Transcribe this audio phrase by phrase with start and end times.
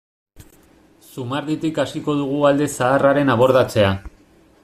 [1.15, 3.93] Zumarditik hasiko dugu alde zaharraren abordatzea.